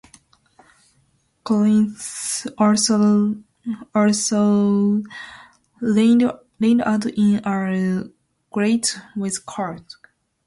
Collins 1.43 2.47
also 2.57 2.97
lined 5.79 6.23
out 6.23 7.05
in 7.11 7.39
all 7.45 8.03
grades 8.49 8.95
with 9.15 9.45
Cork. 9.45 10.09